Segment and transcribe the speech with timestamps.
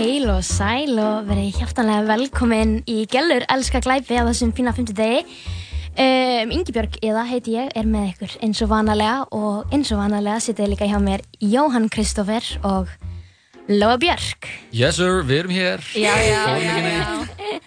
[0.00, 4.96] Heil og sæl og verið hjartanlega velkomin í Gjellur Elska Glæpi á þessum fína 50
[4.96, 5.18] degi.
[5.92, 10.38] Um, Ingibjörg eða heiti ég er með ykkur eins og vanalega og eins og vanalega
[10.40, 12.88] sitið líka hjá mér Jóhann Kristófer og
[13.68, 14.48] Lóa Björk.
[14.72, 15.84] Yes sir, við erum hér.
[15.92, 17.60] Já, já, Fórum já, já.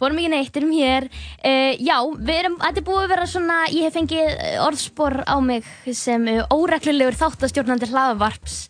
[0.00, 1.10] Fórum ekki neitt, erum hér.
[1.44, 5.20] Uh, já, við erum, þetta er búið að vera svona, ég hef fengið eh, orðspor
[5.28, 8.60] á mig sem uh, óreglulegur þáttastjórnandi hlaðavarps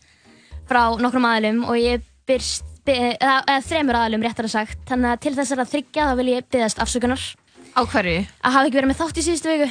[0.67, 4.79] frá nokkrum aðlum og ég byrst, byr, eða, eða þremur aðlum réttar að sagt.
[4.89, 7.25] Þannig að til þess að þryggja þá vil ég byggðast afsökunar.
[7.75, 8.21] Á hverju?
[8.45, 9.71] Að hafa ekki verið með þátt í síðustu viku.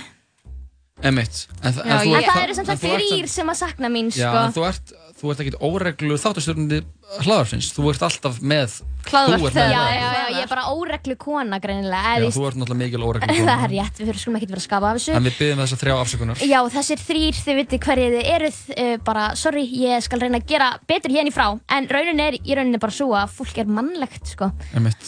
[1.03, 1.48] Emitt.
[1.63, 3.49] En, þa- Já, en, þú, en það eru sem en sagt þú ert þrýr sem
[3.49, 4.41] að sakna mín, Já, sko.
[4.48, 6.80] en þú ert, þú ert ekkert óreglu þáttastjórnandi
[7.23, 7.70] hlaðarfins.
[7.72, 8.73] Þú ert alltaf með...
[9.04, 12.14] Ert Já, já, já, ég er bara óreglu kona greinilega.
[12.17, 13.56] Já, eða þú ert náttúrulega mikil óreglu Það kona.
[13.67, 15.16] er rétt, við fyrir skulum ekkert vera að skafa af þessu.
[15.16, 16.44] En við byggjum þess að þrjá afsökunar.
[16.52, 20.48] Já, þessir þrýr, þið viti hverju þið eruð, uh, bara, sorry, ég skal reyna að
[20.53, 23.76] gera betur hérna í frá, en raunin er í rauninni bara svo að fólk er
[23.80, 24.52] mannlegt, sko.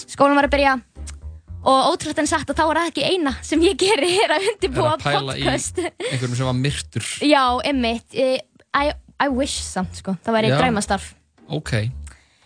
[0.06, 0.76] Skólan var að byrja
[1.66, 4.44] og ótrúlega en sagt að þá er það ekki eina sem ég geri er að
[4.52, 5.80] undirbúa podcast.
[5.82, 7.08] einhverjum sem var myrtur.
[7.26, 8.36] Já, emmitt, uh,
[9.22, 10.58] I, wish samt, sko, það væri Já.
[10.60, 11.14] draumastarf.
[11.48, 11.72] Ok.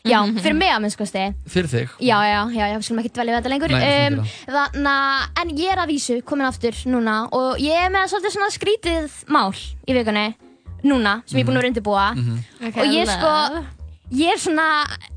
[0.08, 1.34] Já, fyrir mig að minnst, sko, stegi.
[1.52, 1.90] Fyrir þig.
[2.00, 4.26] Já, já, já, já, við skulum ekki dvelja við þetta lengur Nei, við skulum um,
[4.26, 8.08] ekki Þannig að, en ég er að vísu komin aftur núna og ég er með
[8.14, 9.52] svolítið svona skrítið mál
[9.90, 10.28] í vikunni
[10.88, 12.40] núna, sem ég er búin að vera undirbúa Mhm.
[12.70, 13.66] Ok, og ég er sko love.
[14.16, 14.66] Ég er svona,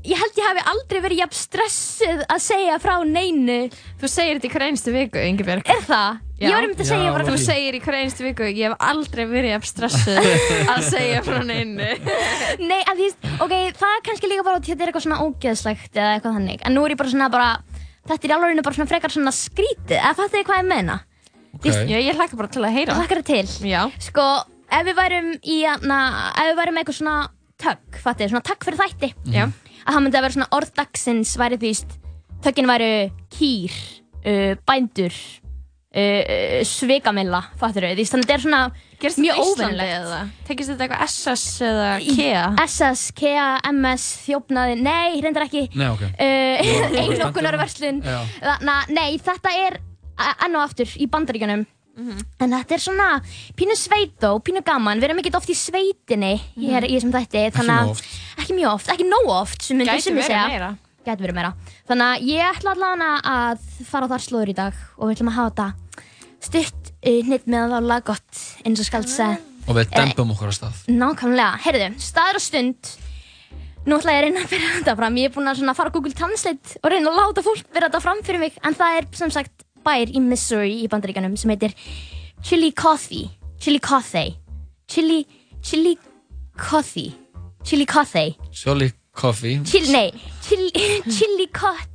[0.05, 3.57] ég held ég hafi aldrei verið jafn stressuð að segja frá neinu
[4.01, 5.69] Þú segir þetta í hver einstu viku, Ingibjörg.
[5.73, 6.19] Er það?
[6.43, 9.23] Ég var einmitt að segja bara Þú segir í hver einstu viku, ég hef aldrei
[9.29, 10.29] verið jafn stressuð
[10.73, 11.89] að segja frá neinu.
[12.69, 15.97] Nei, að því, ok, það er kannski líka bara í þetta er eitthvað svona ógeðslegt
[15.97, 17.49] eða eitthvað þannig En nú er ég bara svona bara,
[18.11, 20.99] þetta er í alveg bara svona frekar svona skrítið Eða fattu þið hvað ég meina?
[21.53, 21.85] Okay.
[21.87, 22.95] Já, ég hlakka bara til að heyra.
[22.97, 23.45] Hlakkar til?
[23.69, 23.83] Já.
[24.01, 24.25] Sko,
[24.73, 25.99] ef við værum í, na,
[26.33, 27.17] ef við værum með eitthvað svona
[27.63, 29.45] tögg, fattu svona tögg fyrir þætti Já.
[29.83, 31.71] Að það myndi að vera svona orð dagsins væri því,
[32.45, 32.91] töggin væru
[33.33, 33.77] kýr,
[34.23, 35.17] uh, bændur,
[35.93, 38.63] uh, uh, svikamilla, fattu því þannig að þetta er svona
[39.03, 40.19] Gerst mjög óvinnilegt eða?
[40.47, 42.43] Tekist þetta eitthvað SS eða KEA?
[42.63, 46.05] SS, KEA, MS, þjófnaði, nei, reyndar ekki Nei, ok.
[46.07, 46.55] uh,
[48.63, 49.81] að, nei, þetta er
[50.45, 51.09] enn og aftur í
[51.93, 53.07] bandaríkjunum En þetta er svona
[53.57, 54.99] pínu sveit og pínu gaman.
[54.99, 58.03] Við erum ekkert oft í sveitinni hér í þessum þætti að- nóg oft.
[58.37, 60.47] Ekki mjög oft, ekki nóg oft sem myndir Gæti verið segja.
[60.47, 60.77] meira.
[61.05, 61.53] Gæti verið meira.
[61.87, 65.31] Þannig að ég ætla allavega að fara á þar slóður í dag og við ætlum
[65.31, 65.73] að hafa þetta
[66.43, 69.37] stutt uh, hnitt með að ála gott eins og skald segja.
[69.67, 70.79] Og við dempum okkur að stað.
[70.91, 72.89] Nákvæmlega, heyrðu, staður og stund.
[73.85, 75.15] Nú ætla ég að reyna að byrja þetta fram.
[75.19, 77.89] Ég er búin að svona fara á Google Translate og reyna að láta fólk byrja
[77.89, 81.49] þetta fram fyrir mig En það er sem sagt bær í Missouri í bandaríkanum sem
[81.53, 81.71] heitir
[82.43, 83.21] Chillicothe
[83.59, 84.25] Chillicothe
[84.87, 85.27] Chili,
[85.63, 87.05] Chillicothe
[87.63, 88.25] Chillicothe
[89.13, 89.61] Coffee.
[89.63, 90.11] Chil, nei,
[90.41, 90.71] Chili,
[91.15, 91.89] Chillicothe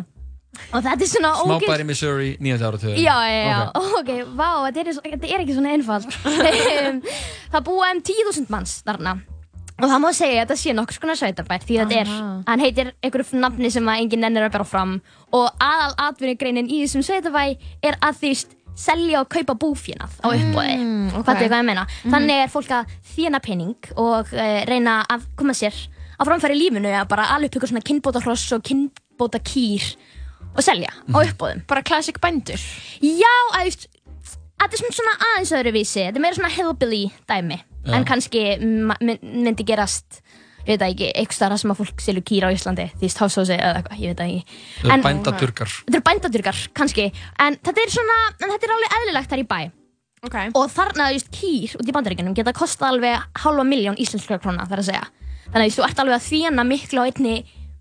[0.73, 2.95] og þetta er svona ógeð Smábæri Missouri, nýjönda áratöðu.
[2.99, 3.59] Já, já, já,
[3.99, 6.09] ok, vá, þetta er, þetta er ekki svona einfalt.
[7.53, 9.17] Það búa um 10.000 manns þarna.
[9.79, 12.09] Og það má segja að þetta sé nokkur skona sveitabætt því þetta er,
[12.49, 14.97] hann heitir einhverju nafni sem að enginn nennir að bera fram.
[15.31, 17.45] Og aðal atvinnugreinin í þessum sveitabæ
[17.87, 18.31] er að því
[18.79, 21.23] selja og kaupa búfjönað á uppbóði Mm, ok.
[21.25, 21.85] hvað er hvað ég meina?
[21.87, 22.11] Mhm.
[22.13, 25.75] þannig er fólk að þjána pening og uh, reyna að koma sér
[26.15, 29.83] á framfæri lífinu að bara alveg ykkur svona kynbóta hross og kynbóta kýr
[30.59, 32.59] og selja á uppbóðum Bara classic bændur.
[33.01, 33.87] Já, að
[34.59, 36.01] Þetta er svona- aðeins öðruvísi.
[36.03, 37.57] Þetta er meira svona hillbilly dæmi.
[37.85, 37.93] Já.
[37.95, 40.19] En kannski myndi gerast
[40.67, 42.85] Ég veit það ekki, eitthvað starra sem að fólk selur kýra á Íslandi.
[42.99, 44.57] Því stáðsósi eða eitthvað, ég veit það ekki.
[44.83, 45.71] Það En- er bændadurkar.
[45.87, 47.05] Þetta eru bændadurkar, kannski.
[47.39, 49.71] En þetta er svona, en þetta er alveg eðlilegt þar í bæ.
[50.27, 50.51] Okay.
[50.53, 54.67] Og þarna, þú veist, kýr út í bandaríkjunum Geta kostað alveg halva miljón íslenskra króna
[54.67, 55.05] þar að segja.
[55.49, 57.35] Þannig að þú ert alveg að þjána miklu á einni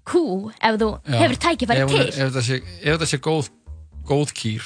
[0.09, 0.25] kú
[0.57, 1.17] Ef þú Já.
[1.23, 3.51] hefur tækifæri til Ef þetta sé, ef þetta sé góð,
[4.09, 4.65] góð kýr,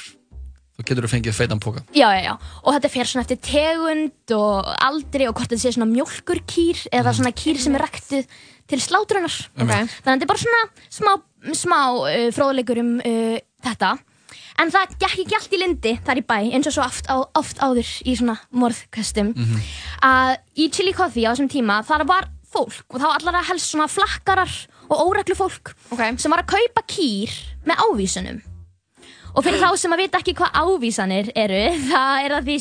[0.73, 1.83] þá getur þú fengið feitan póka.
[1.93, 5.75] Já, já, já, og þetta fer svona eftir tegund og aldri og hvort þetta sé
[5.75, 8.39] svona mjólkurkýr eða svona kýr sem er ræktuð
[8.71, 9.35] til slátrunar.
[9.59, 9.67] Ok.
[9.67, 10.63] Þannig að þetta er bara svona
[10.97, 11.13] smá,
[11.59, 13.37] smá uh, fróðleikur um uh,
[13.67, 13.93] þetta.
[14.61, 17.15] En það gekk ekki allt í lindi þar í bæ, eins og svo oft, á,
[17.37, 19.33] oft áður í svona morðkastum.
[20.05, 23.89] Að í Chillicothe á þessum tíma, þar var fólk og þá allar að helst svona
[23.89, 24.53] flakkarar
[24.89, 26.15] og óreglu fólk okay.
[26.17, 27.33] sem var að kaupa kýr
[27.67, 28.41] með ávísunum.
[29.33, 32.57] Og fyrir þá sem að vita ekki hvað ávísanir eru, það er að því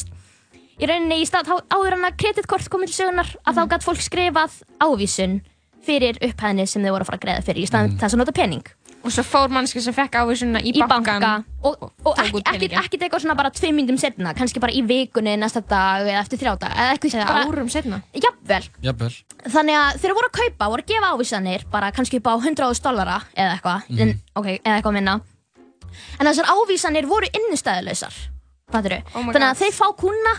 [0.82, 4.04] í rauninni í stað áður en að kreditkort komið til sögunar að þá gætt fólk
[4.04, 5.40] skrifað ávísun
[5.82, 8.34] fyrir upphæðinni sem þau voru að fara að greiða fyrir í staðan þess að nota
[8.36, 8.64] pening.
[9.02, 11.31] Og svo fór mannski sem fekk ávísunna í, í banka.
[11.66, 16.06] Og, og ekki eitthvað svona bara tvei myndum setna kannski bara í vikunni næsta dag
[16.06, 17.99] eða eftir þrjá dag eða eitthvað Eða bara, árum setna.
[18.14, 18.62] jafnvel.
[18.87, 19.10] Jafnvel.
[19.56, 22.82] þannig að þeir voru að kaupa, voru að gefa ávísanir bara kannski upp á 100.000
[22.87, 25.16] dollara eða eitthvað, en, ok, eða eitthvað minna.
[26.20, 28.14] En þessar ávísanir voru innistæðuleysar
[28.72, 29.62] fattur Oh þannig að God.
[29.64, 30.34] þeir fá kuna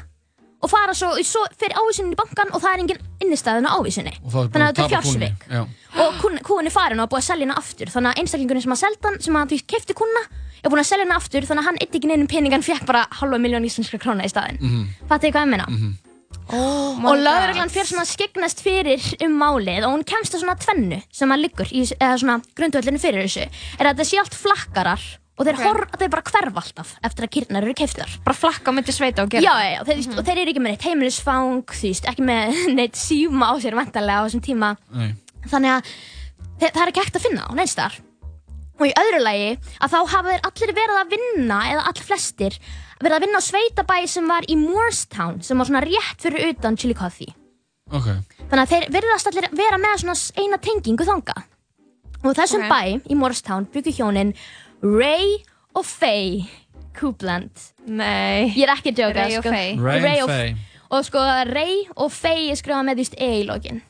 [0.64, 3.88] og fara svo, svo fyrir ávísunin í bankan og það er engin innistæðun á Og
[3.92, 5.62] er þannig að þetta er Já.
[6.04, 8.82] og kúin er farin og búið að selja hana aftur þannig að einstaklingurinn sem að
[8.84, 10.24] selda hann sem að því kefti kuna
[10.64, 12.86] er búin að selja hana aftur þannig að hann eitt ekki neinum pening hann fekk
[12.88, 14.82] bara halva miljón íslenskra króna í staðinn mm Mhm.
[14.84, 15.08] -hmm.
[15.10, 15.68] fattu hvað ég meina
[16.50, 17.24] Oh my og god.
[17.24, 21.32] lögreglan fyrir svona að skeggnast fyrir um málið og hún kemst að svona tvennu sem
[21.32, 23.46] að liggur í eða svona grundvöldinu fyrir þessu
[23.80, 25.00] er að þetta sé allt flakkarar
[25.34, 25.66] og þeir, Ok.
[25.66, 25.98] okay.
[26.04, 29.30] þeir bara hverfa alltaf eftir að kýrnar eru keiftar Bara flakka á myndi sveita og
[29.34, 29.54] já, gera.
[29.64, 31.76] já, já, þeir, og þeir eru ekki með neitt heimilisfang
[32.14, 35.14] ekki með neitt síma á sér vantarlega á þessum tíma Nei.
[35.50, 35.94] þannig að
[36.62, 37.98] þe það er ekki hægt að finna á neins þar
[38.74, 39.50] og í öðru lagi
[39.82, 42.56] að þá hafa þeir allir verið að vinna eða allir flestir
[43.04, 46.78] verið að vinna á sveitabæ sem var í Moorestown sem var svona rétt fyrir utan
[46.78, 47.30] Chillicothe
[47.94, 48.08] Ok.
[48.50, 51.36] þannig að þeir verðast allir vera með svona eina tengingu þanga
[52.24, 52.72] og þessum Ok.
[52.72, 54.34] bæ í Moorestown byggu hjónin
[54.84, 55.38] Ray
[55.76, 56.44] og Faye
[57.00, 57.50] Coupland
[57.88, 58.52] Nei.
[58.54, 59.54] ég er ekki að djóka Ray og sko.
[59.54, 59.78] Faye.
[59.80, 60.56] Ray Ray og- Faye.
[60.92, 61.20] og sko
[61.54, 63.82] Ray og Faye er skrifað með því e í lokin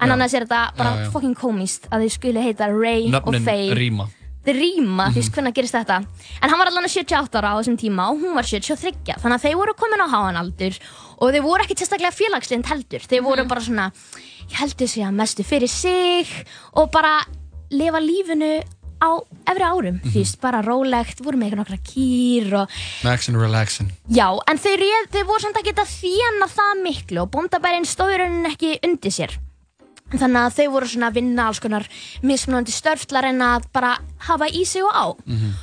[0.00, 0.12] en Já.
[0.14, 1.10] annars er þetta bara Já, já.
[1.12, 4.06] fucking komist að þau skuli heita Ray og Nöfnin Faye rýma.
[4.46, 5.12] þeir rýma, Mhm.
[5.12, 5.96] þú veist hvernig gerist þetta
[6.42, 9.42] en hann var allan 78 ára á þessum tíma og hún var 73 þannig að
[9.44, 10.78] þeir voru komin á háan aldur
[11.20, 13.24] og þeir voru ekki sérstaklega félagslind heldur þeir Mhm.
[13.26, 13.92] voru bara svona
[14.48, 16.26] ég heldur sig að mestu fyrir sig
[16.72, 17.20] og bara
[17.70, 18.62] lifa lífinu
[19.00, 19.10] á
[19.50, 20.10] efri árum, Mhm.
[20.12, 22.68] þú veist, bara rólegt voru með eitthvað kýr og
[23.04, 23.90] Maxin relaxin.
[24.10, 28.46] já, en þeir, réð, þeir voru samt að þjána það miklu og bóndabærin stóður raunin
[28.52, 29.38] ekki undir sér.
[30.10, 31.84] Þannig að þau voru svona að vinna alls konar
[32.26, 35.06] mismunandi störf til að bara hafa í sig og á.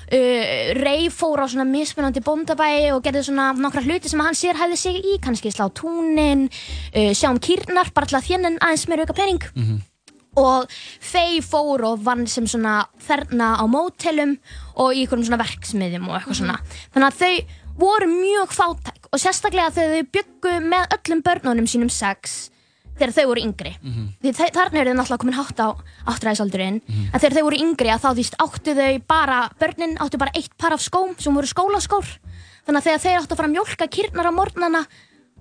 [0.07, 4.55] Uh, Rey fór á svona mismunandi bóndabæi og gerði svona nokkra hluti sem hann sér
[4.55, 6.47] hæði sig í, kannski slá túnin
[6.95, 9.43] uh, sjá um kýrnar, bara til að þjennin aðeins meira auka pening
[10.37, 10.67] og
[11.01, 14.35] Faye fór og vann sem svona þerna á mótelum
[14.77, 16.59] og í einhverjum svona verksmiðjum og eitthvað svona.
[16.93, 17.33] Þannig að þau
[17.77, 22.37] voru mjög fátæk og sérstaklega þegar þau byggu með öllum börnunum sínum sex
[22.97, 23.73] þegar þau voru yngri.
[24.23, 25.67] Því þau- þarna eru þau náttúrulega komin hátt á
[26.13, 26.79] áttræðisaldurinn.
[27.13, 30.57] En þegar þau voru yngri að þá því áttu þau bara börnin áttu bara eitt
[30.57, 32.07] par af skóm sem voru skólaskór.
[32.65, 34.81] Þannig að þegar þau áttu að fara að mjólka kýrnar á morgnana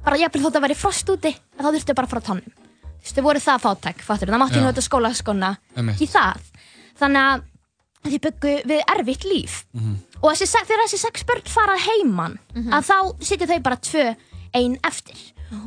[0.05, 2.66] bara jafnvel þótt að væri frost úti þá þurftu bara að fara á tónum
[3.15, 4.65] þau voru það fátæk, fattur, það mátti Já.
[4.67, 6.01] nota skólaskona Einmitt.
[6.03, 6.41] í það.
[6.99, 7.45] Þannig að
[8.07, 9.65] þau byggu við erfitt líf.
[10.23, 12.39] Og þessi, þegar þessi sex börn fara heiman,
[12.73, 14.05] að þá sitja þau bara tvö
[14.55, 15.17] ein eftir.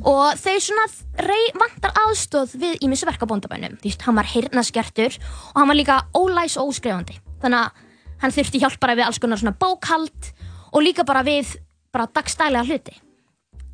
[0.03, 0.85] Og þau svona
[1.23, 3.77] rey, vantar aðstóð við ímissu verk á bóndabænum.
[3.79, 5.15] Þú veist, hann var heyrnaskertur
[5.53, 7.15] og hann var líka ólæs og óskrifandi.
[7.39, 7.85] Þannig að
[8.19, 10.33] hann þurfti hjálp bara við alls konar svona bókhald
[10.73, 11.55] og líka bara við
[11.93, 12.97] bara dagstælega hluti.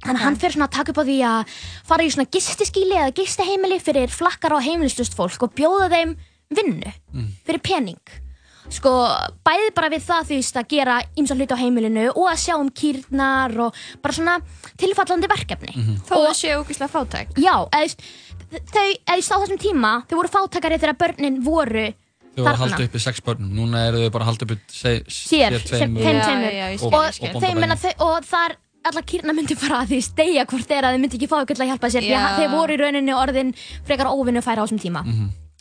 [0.05, 1.55] Þannig að hann fyrir svona að taka upp á því að
[1.89, 6.15] fara í svona gistiskíli eða gistiheimili fyrir flakkar og heimilistust fólk og bjóða þeim
[6.55, 6.93] vinnu
[7.45, 8.01] fyrir pening.
[8.69, 8.89] Sko,
[9.45, 12.69] bæði bara við það veist að gera ýmsa hluti á heimilinu og að sjá um
[12.73, 14.39] kýrnar og bara svona
[14.77, 15.73] tilfallandi verkefni.
[16.07, 17.35] Þó Og- það séu ógeðslega fátæk.
[17.37, 21.93] Já, eða veist á þessum tíma, þau voru fátakari þegar börnin voru
[22.35, 23.51] Þau voru að halda uppi sex börnum.
[23.55, 26.17] Núna eru þau bara að halda uppi se, sér, tveimur og,
[26.51, 26.79] ég
[27.15, 27.31] skil.
[27.31, 27.77] og, þeim, meina,
[28.89, 31.65] allar kýrna myndi bara að því stegja hvort þeirra þau myndi ekki fá ykkur til
[31.65, 32.21] að hjálpa sér því Já.
[32.27, 33.51] að þeir voru í rauninni orðin
[33.87, 35.03] frekar óvinnu færa á þessum tíma.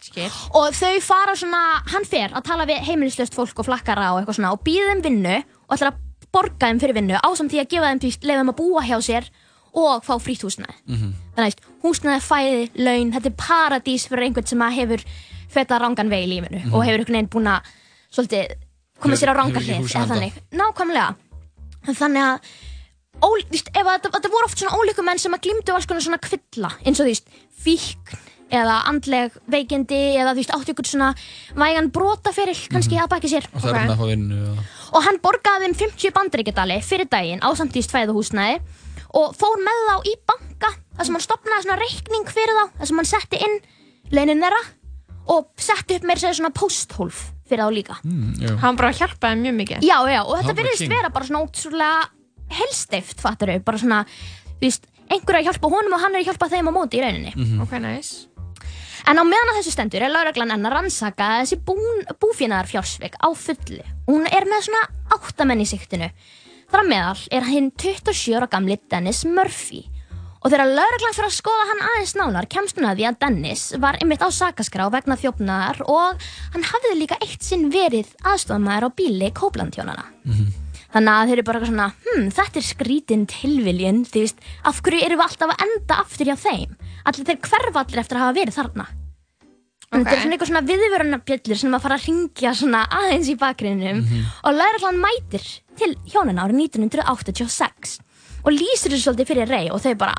[0.05, 0.27] Skil.
[0.53, 4.37] og þau fara svona, hann fer að tala við heimilislöst fólk og flakkara og eitthvað
[4.37, 7.71] svona og býða þeim vinnu og ætlar að borga þeim fyrir vinnu ásamt því að
[7.73, 9.31] gefa þeim því leið þeim að búa hjá sér
[9.75, 10.77] og fá frýtt húsnæði.
[11.35, 15.07] Þannig að húsnæði, fæði, laun þetta er paradís fyrir einhvern sem að hefur
[15.55, 17.73] feta rangan veg í lífinu og hefur einhvern veginn búin að
[18.15, 18.53] svolítið
[19.01, 20.15] komið sér á Hefur- ranga hefur ekki hlið hús handa.
[20.15, 21.09] þannig, nákvæmlega.
[21.97, 22.53] Þannig að
[23.23, 26.19] ó, víst, ef að, þetta voru oft svona ólíkumenn sem að glýmdu alls konar svona
[26.23, 27.29] kvilla eins og þú veist,
[27.65, 28.23] fíkn
[28.55, 31.13] eða andleg veikindi eða þú veist, áttu ykkur svona
[31.59, 33.91] vægan brotaferil kannski að baki sér Og það Ok.
[33.91, 34.41] að fá vinnu.
[34.53, 34.59] Og...
[34.99, 38.61] og hann borgaði þeim 50 bandaríkjadali fyrir daginn á samtíðist fæðuhúsnæði
[39.15, 42.91] og fór með þá í banka þar sem hann stopnaði svona reikning fyrir þá þar
[42.91, 43.57] sem hann setti inn
[44.15, 44.63] launin þeirra
[45.35, 48.53] og setti upp meira að segja svona posthólf fyrir þá líka Mm, já.
[48.61, 49.81] Hann bara hjálpaði mjög mikið.
[49.89, 52.05] já, já, og Það þetta virðist vera bara svona ótrúlega
[52.51, 56.23] helsteift, fattur þau, bara svona þú veist, einhver er að hjálpa honum og hann er
[56.23, 58.29] að hjálpa þeim á móti í rauninni Ok, nice.
[59.07, 63.19] En á meðan að þessu stendur er lauraglan enn að rannsaka þessi bún, búfénaðar fjársvik
[63.21, 63.83] á fullu.
[64.09, 66.09] Hún er með svona áttamenn í siktinu.
[66.73, 69.83] Þar á meðal er hinn 27 ára gamli Dennis Murphy.
[70.41, 73.63] Og þegar lauruglan fyrir að skoða hann aðeins nánar kemst hún að því að Dennis
[73.81, 76.25] var einmitt á sakaskrá vegna þjófnaðar og
[76.57, 80.09] hann hafði líka eitt sinn verið aðstofamæður á bíli Kóplandtjónana.
[80.95, 84.77] Þannig að þeir eru bara eitthvað svona, hm, þetta er skrítin tilviljun, þú veist, af
[84.87, 86.77] hverju erum við alltaf að enda aftur hjá þeim?
[87.05, 88.87] Allir þeir hverfa allir eftir að hafa verið þarna.
[89.95, 93.37] En Þetta er svona eitthvað svona viðvörunarbjöllur sem að fara að ringja svona aðeins í
[93.39, 94.01] bakgrinnum
[94.43, 95.45] og lauruglan mætir
[95.79, 97.99] til hjónina árið 1986
[98.45, 100.17] og lýsir þessu svolítið fyrir rey og þau bara,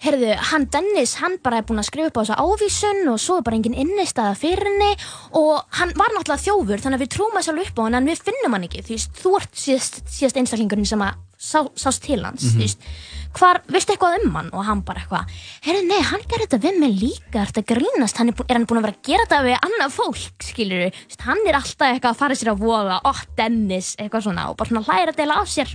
[0.00, 3.38] heyrðu, hann Dennis, hann bara er búinn að skrifa upp á þessa ávísun og svo
[3.40, 4.92] er bara engin innistæða fyrir henni
[5.36, 8.08] og hann var náttúrulega þjófur þannig að við trúum að sjálf upp á hann en
[8.08, 12.04] við finnum hann ekki, þú veist, þú ert síðast, síðast einstaklingurinn sem að sá, sást
[12.04, 12.88] til hans, þú veist,
[13.36, 14.50] hvar, veistu eitthvað um hann?
[14.56, 18.32] Og hann bara eitthvað, heyrðu, nei, hann gerði þetta við mig líka, þetta grínast, hann
[18.32, 20.98] er, búin, er hann búinn að vera að gera þetta við annað fólk, skilur við,
[21.24, 24.72] hann er alltaf eitthvað að fara sér að voða, ó, Dennis, eitthvað svona og bara
[24.72, 25.72] svona hlæra að deila á sér.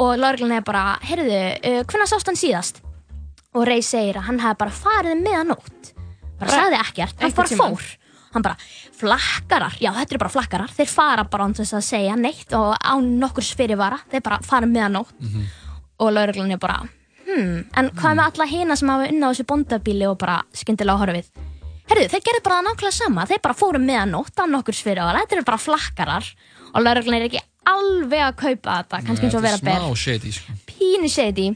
[0.00, 2.84] Og lauruglan er bara, heyrðu, uh, hvernig sást hann síðast?
[3.58, 5.88] Og Ray segir að hann hefði bara farið um meðanótt.
[6.40, 7.74] Bara sagði ekkert, hann bara tímann.
[7.74, 7.96] fór.
[8.30, 8.54] Hann bara,
[8.94, 12.76] flakkarar, já þetta eru bara flakkarar, þeir fara bara án þess að segja neitt og
[12.78, 15.10] án nokkur fyrirvara, þeir bara fara um meðanótt.
[15.98, 16.76] Og lauruglan er bara,
[17.26, 21.02] hmm, en hvað með alla hina sem hafa unna á þessu bóndabíli og bara skyndilega
[21.02, 21.32] horfið?
[21.90, 25.36] Herðu, þeir gerðu bara nákvæmlega sama, þeir bara fóru um meðanótt án nokkur fyrirvara, þetta
[25.40, 26.28] eru bara flakkarar
[26.70, 30.30] og lauruglan er ekki alveg að kaupa þetta, kannski eins og vera ber Smá shady,
[30.38, 30.54] sko.
[30.70, 31.48] pínu shady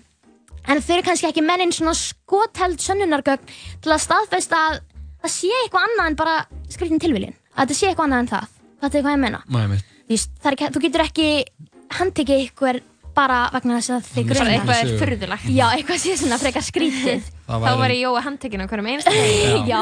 [0.69, 3.51] en þau eru kannski ekki mennin svona skotheld sönnunargögn
[3.85, 4.81] til að staðfesta að
[5.25, 6.37] það sé eitthvað annað en bara
[6.73, 8.49] skriftin tilviljun að þetta sé eitthvað annað en það
[8.85, 9.93] þetta er hvað ég meina Nei, mitt.
[10.05, 11.29] Þú veist, það er ekki, þú getur ekki
[11.99, 12.81] handtekið ykkur
[13.15, 14.97] bara vegna þess að þið grunna eitthvað er Sögu.
[15.05, 15.45] furðulegt.
[15.55, 19.13] já, eitthvað sé svona frekar skrítið Þá var ég Jói handtekinn á hverjum einasta
[19.71, 19.79] já,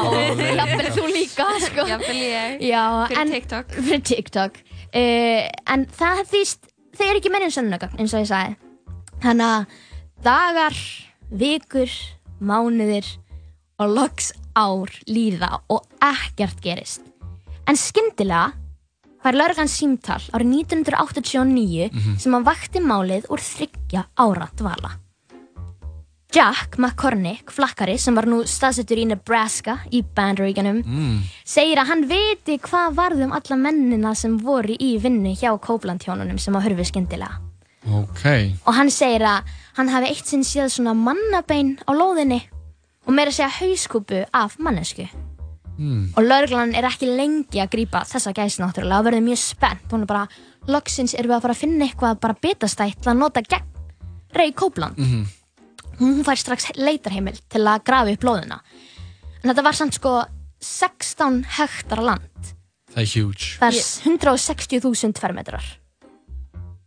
[0.59, 1.85] jafnvel þú líka sko.
[1.89, 2.61] Jafnvel ég.
[2.69, 3.73] já, Fyrir en TikTok.
[3.79, 5.41] fyrir TikTok uh,
[5.73, 8.53] en það þýst þau eru ekki mennin sönnunargögn eins og ég sagði
[9.25, 9.81] þannig að
[10.23, 10.75] dagar
[11.35, 11.91] vikur,
[12.39, 13.07] mánuðir
[13.81, 17.03] og loks ár líða og ekkert gerist.
[17.67, 18.53] En skyndilega
[19.23, 24.95] fær lauruglan símtal árið 1989 sem að vakti málið úr þryggja ára dvala.
[26.33, 30.79] Jack McCormick, flakkari sem var nú staðsettur í Nebraska í Bandaríkanum
[31.45, 36.39] segir að hann viti hvað varð um alla mennina sem voru í vinnu hjá Kóplandhjónunum
[36.41, 37.52] sem að hörfu skyndilega
[37.91, 38.23] Ok.
[38.65, 39.43] og hann segir að
[39.77, 42.41] hann hafi eitt sinn séð svona mannabein á lóðinni
[43.05, 45.07] og meira segja hauskúpu af mannesku
[45.73, 46.13] Mm.
[46.15, 50.01] og lauruglan er ekki lengi að grípa þessa gæsi náttúrulega og verður mjög spennt hún
[50.03, 50.27] er bara,
[50.67, 53.65] loksins erum við að fara að finna eitthvað bara bitastætt til að nota gegn
[54.35, 55.25] Ray Copeland Mhm.
[55.99, 58.59] hún fær strax leitarheimil til að grafa upp lóðina
[59.43, 60.23] en þetta var samt sko
[60.61, 62.53] 16 hektar land
[62.93, 63.57] Það er huge.
[63.57, 63.81] það er
[64.13, 65.63] 160.000 fermetrar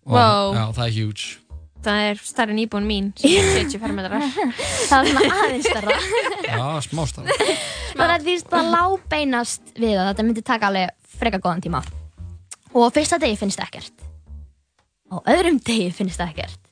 [0.06, 0.54] Wow.
[0.54, 1.26] Já, það er huge.
[1.86, 4.24] Það er stærri en íbúin mín, sem er 70 fermetrar.
[4.90, 5.96] það var svona aðeins stærra.
[6.46, 7.30] Já, smástaf.
[7.92, 11.82] þannig að því að það lábeinast við að þetta myndi taka alveg freka góðan tíma.
[12.74, 14.06] Og á fyrsta degi finnst ekkert.
[15.10, 16.62] Á öðrum degi finnst ekkert.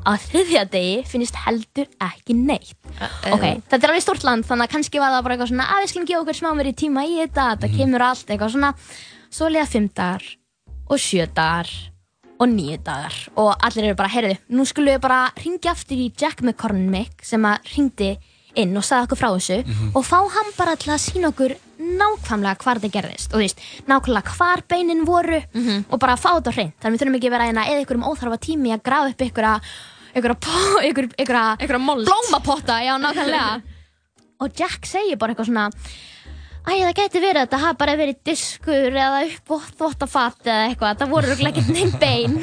[0.00, 2.78] Á þriðja degi finnst heldur ekki neitt.
[3.28, 5.82] Ok, þetta er alveg stórt land þannig að kannski var það bara eitthvað svona að
[5.82, 8.72] við skulum gefa okkur smá meiri tíma í þetta þetta kemur allt eitthvað svona.
[9.30, 10.24] Svo liða fimm dagar
[10.90, 11.68] og sjö dagar
[12.40, 13.14] og nýju dagar.
[13.36, 17.44] Og allir eru bara, heyrðu, nú skulum við bara ringja aftur í Jack McCormick sem
[17.44, 18.14] að ringdi
[18.58, 19.58] inn og sagði okkur frá þessu
[19.94, 23.30] og fá hann bara til að sína okkur nákvæmlega hvar þetta gerðist.
[23.30, 25.38] Og þú veist, nákvæmlega hvar beinin voru
[25.90, 26.74] og bara fá þetta hreint.
[26.80, 29.22] Þannig við þurfum ekki að vera hérna eða ykkur um óþarfa tími að grafa upp
[29.28, 29.48] ykkur
[30.82, 32.08] ykkur, ykkur, mold.
[32.08, 33.62] blómapotta, já nákvæmlega.
[34.40, 35.68] Og Jack segir bara eitthvað svona
[36.70, 40.66] Æ, það geti verið að þetta hafa bara verið diskur eða upp og þvottafat eða
[40.68, 42.36] eitthvað, það voru ekkert neinn bein.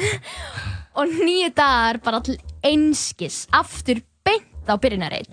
[0.98, 2.34] Og nýju dagar bara til
[2.66, 5.30] einskis aftur beint á byrjunarreit.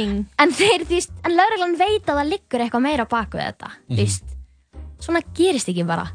[0.00, 3.98] En þeir, veist, en lauruglan veit að það liggur eitthvað meira á baku þetta, þú
[4.00, 4.32] veist.
[5.04, 6.06] Svona gerist ekki bara.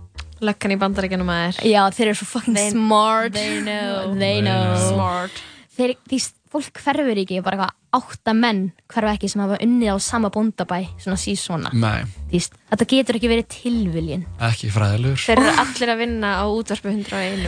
[0.44, 1.60] Lökkan í bandaríkjanum að er.
[1.72, 3.34] já, þeir eru svo fucking They- smart.
[3.38, 4.16] they know.
[4.20, 4.74] they know.
[4.90, 5.44] Smart.
[5.78, 8.62] þeir, veist, fólk hverfur ekki bara eitthvað átta menn
[8.94, 13.32] hverfa ekki sem hafa unnið á sama bóndabæ svona síðsvona, Nei, veist, þetta getur ekki
[13.32, 14.26] verið tilviljun.
[14.50, 15.22] Ekki fræðilegur.
[15.24, 17.46] Þeir eru allir að vinna á útvarpu 101.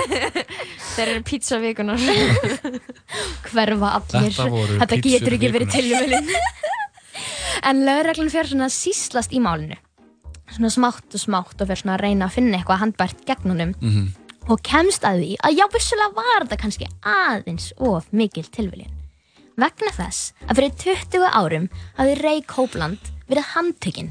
[0.94, 2.00] Þeir eru pizzavíkunar.
[3.50, 4.34] hverfa allir.
[4.34, 6.34] Þetta þetta getur ekki verið tilviljun.
[7.66, 9.76] En lögreglan fer svona síslast í málinu.
[10.50, 13.74] Svona smátt og smátt og fer svona að reyna að finna eitthvað handbært gegn honum.
[13.80, 14.06] Mhm.
[14.48, 18.96] Og kemst að því að já vissulega var þetta kannski aðeins of mikil tilviljun
[19.60, 21.68] vegna þess að fyrir 20 árum
[21.98, 24.10] hafði Ray Copeland verið handtekinn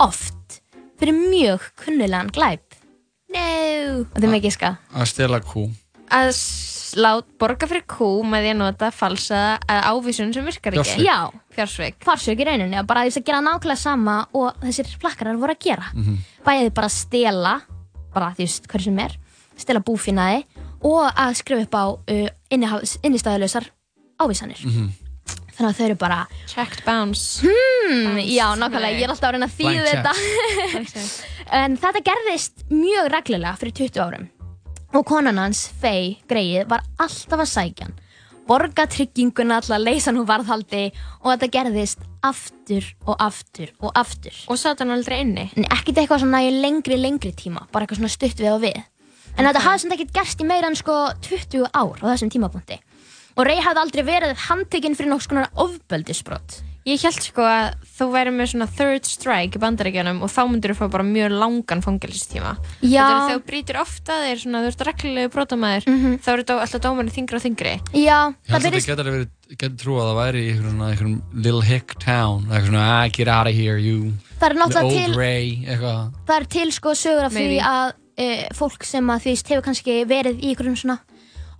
[0.00, 0.60] oft
[1.00, 2.76] fyrir mjög kunnulegan glæp
[3.34, 3.46] no
[4.14, 5.66] þetta er mikið ska Að stela kú.
[6.10, 6.30] að
[6.98, 10.82] lát, borga fyrir kú með því að nota falsaða að ávísun sem virkar ekki.
[10.82, 11.06] Fjársvik.
[11.06, 11.18] Já,
[11.54, 11.98] Fjársveik.
[12.02, 15.60] farsök í rauninni og bara þess að gera nákvæmlega sama og þessir flakkarar voru að
[15.68, 16.16] gera Mhm.
[16.46, 17.52] bæðið bara að stela
[18.12, 19.14] bara því veist hverju sem er
[19.62, 20.44] stela búfinaði
[20.82, 22.28] og að skrifa upp á uh,
[23.04, 23.68] innistæðuleysar
[24.20, 24.90] ávísanir Mhm.
[25.56, 27.40] þannig að þau eru bara Checked bounce.
[27.44, 29.00] hmm, já, nákvæmlega, Nei.
[29.00, 30.12] ég er alltaf að reyna að þýða þetta
[31.60, 34.28] en þetta gerðist mjög reglulega fyrir 20 árum
[34.94, 37.98] og konan hans, Faye Greið, var alltaf að sækja hann
[38.50, 40.86] borga trygginguna alltaf, leysa hann úr varðhaldi
[41.22, 45.50] og þetta gerðist aftur og aftur og aftur Og satt hann aldrei inni.
[45.56, 48.80] en ekkert eitthvað svona í lengri, lengri tíma bara eitthvað svona stutt við og við
[49.36, 50.96] en þetta hafði sem ekkert gerst í meira en sko
[51.26, 52.80] 20 ár á þessum tímapunkti
[53.36, 58.06] og Ray hafði aldrei verið handtekinn fyrir nokkuð svona ofbeldisbrot Ég held sko að þú
[58.14, 61.82] væri með svona third strike í bandaríkjanum og þá myndir þú fá bara mjög langan.
[61.84, 62.14] Þetta er
[62.80, 65.88] þegar þú brýtur ofta svona, þú ert reglulegu brotamæður,
[66.24, 67.74] þá eru þetta alltaf dómarinn þingri og þingri.
[67.92, 70.90] já, Ég held að þetta getur verið, getur trú að það væri í einhverjum svona,
[70.94, 75.18] einhverjum little hick town, eitthvað svona, ah, get out of here, you, the old til
[75.20, 76.16] Ray, eitthvað.
[76.24, 79.96] það er til sko sögur af því að e, fólk sem að því hefur kannski
[80.08, 80.98] verið í einhverjum svona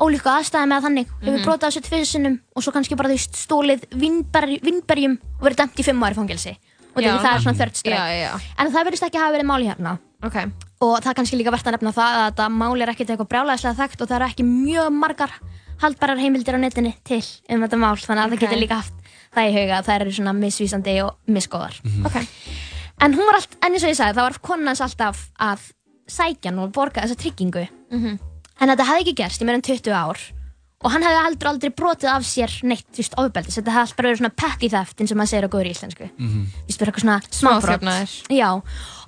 [0.00, 4.60] ólíku aðstæði með þannig hefur brotað þessu tviðsinnum og svo kannski bara veist stólið vinnberj,
[4.64, 6.54] vinnberjum og verið dæmt í fimm ári fangelsi
[6.90, 7.12] og Já.
[7.22, 8.30] það er svona já.
[8.58, 10.36] en það verðist ekki hafa verið máli hérna Ok.
[10.84, 13.30] og það er kannski líka verðt að nefna það að þetta máli er ekkert eitthvað
[13.32, 15.36] brjálæðislega þekkt og það eru ekki mjög margar
[15.80, 18.32] haldbærar heimildir á netinu til um þetta mál þannig að Ok.
[18.34, 18.94] það getur líka haft
[19.30, 22.18] það í huga að það eru svona misvísandi og misgóðar Ok.
[23.00, 25.70] en hún var allt, en eins og ég sagði, það var konan hans alltaf að
[26.10, 27.66] sækja hann og borga þessa tryggingu.
[27.90, 28.18] Mhm.
[28.60, 30.18] en þetta hefði ekki gerst í meira en 20 ár.
[30.84, 33.56] Og hann hefði heldur aldrei brotið af sér neitt, þú veist, ofbeldis.
[33.56, 36.06] Þetta hefði allt bara verið svona petty theft eins og maður segir á góður íslensku.
[36.18, 36.44] Mhm.
[36.46, 37.82] þú veist, bara eitthvað svona smábrot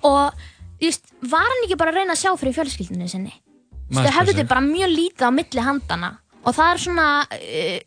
[0.02, 0.32] og
[0.80, 3.32] þú veist, var hann ekki bara að reyna að sjá fyrir fjölskyldinu sinni?
[3.32, 4.46] Þú veist, Maður þau hefðu spyr sig.
[4.46, 6.10] þau bara mjög lítið á milli handana
[6.44, 7.80] og það er svona uh,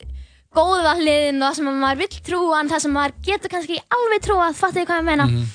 [0.56, 4.22] góða hliðin og það sem maður vill trúa en það sem maður getur kannski alveg
[4.24, 5.26] trúa fattu þið hvað ég meina?
[5.28, 5.46] Mhm.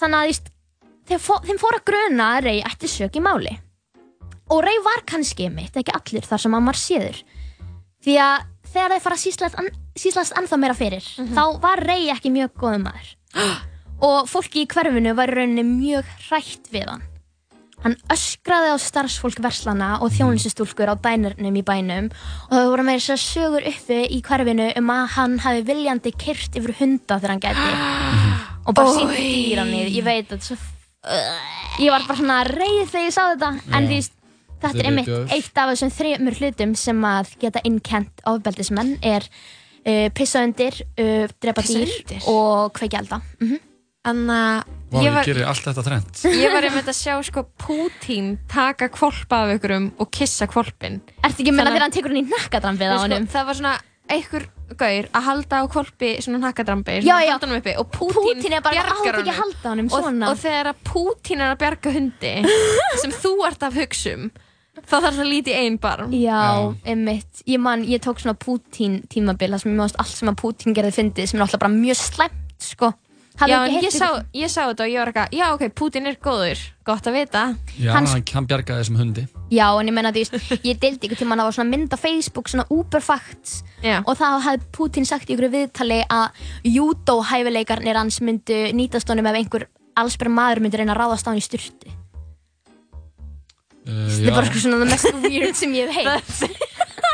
[0.00, 0.46] þannig að þú veist,
[1.08, 3.54] þeim, fó, þeim fór að gruna að Rey ætti sök í máli.
[4.52, 7.24] Og Rey var kannski mitt, ekki allir þar sem að maður séður.
[8.06, 12.54] Því að þegar þeir fara að síslast, ennþá meira fyrir þá var Rey ekki mjög
[12.60, 13.10] góðum maður.
[14.06, 17.04] Og fólki í hverfinu var rauninni mjög hrætt við hann.
[17.80, 22.08] Hann öskraði á starfsfólk verslana og þjónustustúlkur á dænurnum í bænum.
[22.48, 26.56] Og það voru meira sér sögur uppi í hverfinu um að hann hafi viljandi kyrt
[26.60, 27.68] yfir hunda þegar hann gæti.
[28.66, 30.56] Og bara sínt dýranið ég veit að svo
[31.80, 33.98] ég var bara svona reið þegar ég sá þetta en því
[34.62, 40.08] þetta er einmitt eitt af þessum þremur hlutum sem að geta innkent ofbeldismenn er uh,
[40.16, 42.26] pissa undir, uh, drepa Pissa dýr undir?
[42.32, 43.62] og kveikja elda mm
[44.06, 46.20] Anna, Vá, ég ég var, gerir allt þetta þrennt.
[46.30, 51.00] ég var einmitt að sjá sko Pútín taka kvolpa af ykkurum og kissa kvolpin.
[51.26, 53.26] Ertu ekki að menna Þannig- þegar hann tekur hann í nakkadrampið á Sko, honum?
[53.32, 53.72] það var svona
[54.14, 56.40] einhver gaur að halda á kvolpi svona
[57.62, 59.90] uppi og Pútín, er bjargar að honum.
[59.92, 62.34] og, og þegar að Pútín er að bjarga hundi
[63.02, 64.28] sem þú ert af hugsum
[64.84, 67.42] þá þarf það lítið einn barm Já, einmitt.
[67.48, 70.76] Ég man, ég tók svona Pútín tímabil, það sem ég mást allt sem að Pútín
[70.76, 72.92] gerði fyndið, sem er alltaf bara mjög slæmt, sko.
[73.36, 76.14] Já, en ég sá, ég sá þetta og ég var eitthvað, já ok, Pútín er
[76.24, 77.42] góður, gott að vita.
[77.76, 79.24] Já, Hans- hann, hann bjargaði þessum hundi.
[79.52, 81.92] Já, en ég menna, þú veist, ég deildi ykkur tíma að það var svona mynd
[81.92, 83.98] á Facebook, svona Uberfacts, Já.
[84.06, 89.36] og þá hafði Pútín sagt í ykkur viðtali að júdó-hæfileikarnir hans myndu nýtast honum ef
[89.42, 89.66] einhver
[90.00, 91.92] allsbæra maður myndi reyna að ráðast á hann í styrtu.
[93.86, 96.56] Uh, Þetta er bara sko svona það mest weird sem ég hef heilt.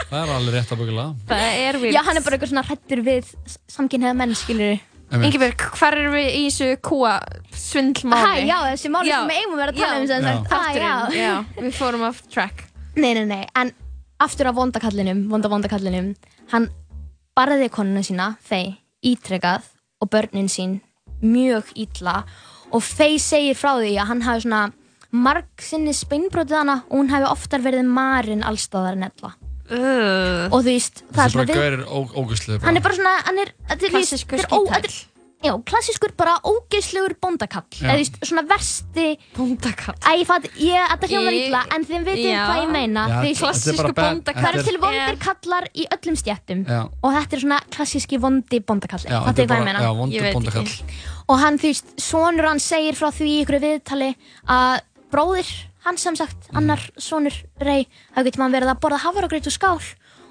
[0.08, 1.92] það er alveg rétt að byggja Það er við.
[1.98, 3.34] Já, hann er bara eitthvað svona hrættur við
[3.74, 4.78] samkynniða menn, skilur
[5.12, 8.46] Ingeborg, hvar erum við í þessu kúa Hæ, svindlmáli?
[8.48, 9.18] já, þessi máli Já.
[9.20, 10.28] sem við eigum að vera að tala um sem Já.
[10.28, 10.92] sagt, hæ, já.
[10.92, 12.64] Þátturinn, já, við fórum off track.
[12.96, 13.72] Nei, nei, nei, en
[14.20, 16.14] aftur af vondakallinum, vonda vondakallinum,
[16.52, 16.68] hann
[17.36, 19.68] barði konuna sína, Faye, ítrekað
[20.00, 20.80] og börnin sín
[21.22, 22.22] mjög ítla
[22.72, 24.72] og Faye segir frá því að hann hafi svona
[25.12, 29.34] marg sinni speinbrotið hana og hún hafi oftar verið marinn allstaðar en ella.
[29.72, 31.86] Uh, Og þú veist, það er svona við, gaurir
[32.20, 32.60] ógustlega.
[32.66, 35.08] hann er bara svona, hann er, þetta er, klassiskur þetta er ó- þetta skítall.
[35.08, 35.08] er-
[35.42, 39.96] Já, klassiskur bara ógeðslegur bóndakall, eða þú veist, svona versti, Bóndakall.
[40.06, 42.44] æ, ég fatt, ég, þetta hljómar Ég- illa, en þið veitum Já.
[42.46, 44.42] hvað ég meina, Já, veist, þetta er bara Klassísku bad- bóndakall.
[44.42, 48.20] Það eru þetta til vondir kallar í öllum stjættum Já, og þetta er svona klassíski
[48.22, 49.80] vondi bóndakalli, já, þetta þetta er hvað ég bara, meina.
[49.82, 50.62] já, Ég vondur veit bóndakall.
[50.62, 50.82] ekki.
[51.28, 54.14] Og hann, þú veist, sonur hann segir frá því í ykkur viðtali
[54.46, 54.80] að
[55.10, 55.50] bróðir,
[55.86, 59.80] hann sem sagt, annar sonur Rey, hafi getur mann verið að borða hafragreit og skál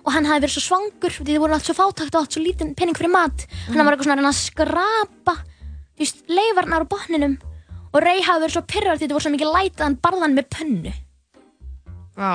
[0.02, 2.42] og hann hafi verið svo svangur því þið voru allt svo fátakt og allt svo
[2.42, 3.46] lítinn penning fyrir mat.
[3.68, 5.36] Hann var eitthvað svona að skrapa,
[5.94, 7.38] þú veist, leifarnar á botninum
[7.92, 10.26] og Rey hafi verið svo pyrrar því þið voru svo mikið lætað að hann barða
[10.26, 10.96] hann með pönnu.
[12.18, 12.34] Vá.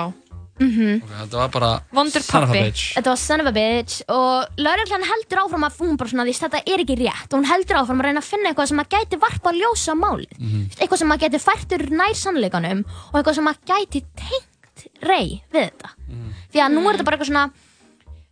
[0.59, 1.03] Mhm.
[1.03, 2.93] Ok, þetta var bara Vondur bitch.
[2.95, 4.01] Þetta var son of a bitch.
[4.09, 7.29] Og lauruglan heldur áfram að hún bara svona því þetta er ekki rétt.
[7.33, 9.93] Og hún heldur áfram að reyna að finna eitthvað sem að gæti varpa að ljósa
[9.95, 10.33] málið.
[10.39, 10.63] Mhm.
[10.79, 15.69] eitthvað sem að gæti færtur nær sannleikanum og eitthvað sem að gæti tengt rey við
[15.71, 15.89] þetta.
[16.53, 17.51] Því að nú er þetta bara eitthvað svona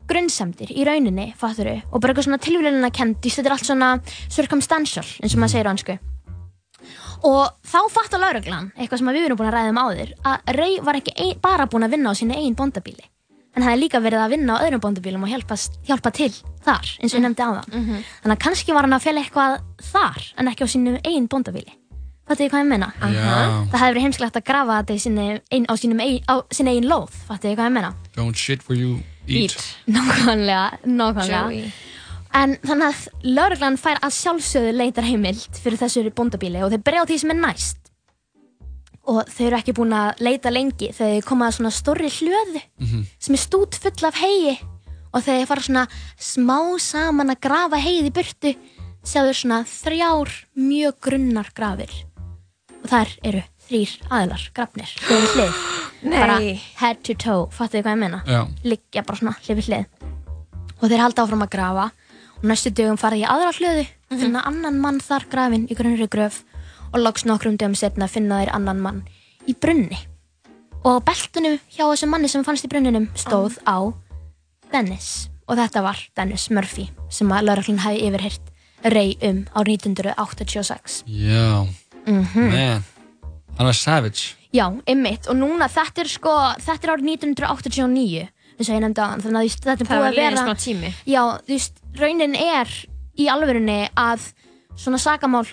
[0.07, 3.89] grunnsemdir í rauninni, fatturu og bara eitthvað svona tilvílunina kent þetta er allt svona
[4.29, 5.95] circumstantial eins og maður segir á hansku
[7.25, 10.79] og þá fattar lauruglan eitthvað sem við erum búin að ræða um áður að Rey
[10.85, 13.07] var ekki ein, bara búin að vinna á sínu eigin bóndabíli
[13.55, 15.57] en hefði líka verið að vinna á öðrum bóndabílum og hjálpa,
[15.87, 16.33] hjálpa til
[16.65, 19.57] þar eins og ég nefndi á það þannig að kannski var hann að fjalla eitthvað
[19.93, 21.75] þar en ekki á sínu eigin bóndabíli
[22.25, 22.87] fattu þið hvað ég meina?
[22.99, 23.33] Já,
[23.69, 27.59] það hefði verið heimsklegt að grafa þetta sinni, ein, á sínum eigin, lóð fattu þið
[27.59, 27.91] hvað ég meina?
[28.15, 29.53] don't shit where you eat.
[29.53, 29.65] Eat.
[29.95, 31.69] Nákvæmlega, nákvæmlega.
[32.35, 37.03] En þannig að lauruglan fær að sjálfsögðu leitar heimild fyrir þessu bóndabíli og þeir bregja
[37.05, 37.91] á því sem er næst.
[39.05, 42.63] Og þau eru ekki búin að leita lengi þegar þau koma að svona stórri hlöðu
[43.21, 44.55] sem er stút full af hegi
[45.13, 45.85] og þegar þau fara svona
[46.19, 48.53] smá saman að grafa hegið í burtu
[49.05, 51.93] sjáðu svona þrjár mjög grunnar grafir.
[52.83, 55.61] Og þar eru þrýr aðilar grafnir hlið við hlið.
[56.11, 56.39] Bara
[56.81, 58.19] head to toe, fattu þið hvað ég meina?
[58.27, 60.09] Já, liggja bara svona hlið við hlið.
[60.75, 61.85] Og þeir halda áfram að grafa
[62.41, 66.43] og næstu dögum fara í aðra hlöðu finna annan mann þar grafin í grunnri gröf
[66.93, 69.03] og loks nokkrum dögum setna finna þeir annan mann
[69.47, 69.97] í brunni.
[70.85, 73.91] Og á beltunum hjá þessum manni sem fannst í brunninum stóð á
[74.71, 75.29] Dennis.
[75.47, 78.51] Og þetta var Dennis Murphy sem að lauraklinn hafi yfirhirt
[78.93, 81.67] rey um á 1986 já,
[82.05, 82.51] Mhm.
[82.51, 82.81] man,
[83.57, 84.35] hann var savage.
[84.53, 86.29] Já, ymmit og núna þetta er sko
[86.61, 88.27] þetta er árið 1989
[88.59, 90.45] eins og ég nefndi aðan þannig að þetta er Það búið var að vera liðin
[90.45, 90.93] smá tími.
[91.05, 92.71] Já, þú veist, raunin er
[93.19, 94.31] í alvörunni að
[94.75, 95.45] svona sakamál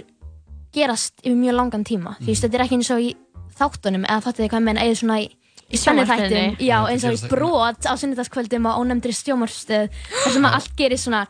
[0.73, 2.17] gerast yfir mjög langan tíma.
[2.21, 3.13] Þú veist, þetta er ekki eins og í
[3.59, 5.27] þáttunum, eða fattu þið hvað meina, eða svona í,
[5.69, 6.45] í sjónvarpinu.
[6.65, 11.07] já, eins og í brot á sunnudagskvöldum á ónefndri stjómarstöð, þar sem að allt gerist
[11.07, 11.21] svona